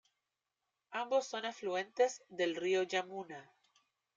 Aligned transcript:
Ambos 0.89 1.27
son 1.27 1.45
afluentes 1.45 2.23
del 2.27 2.55
río 2.55 2.81
Yamuna. 2.81 3.53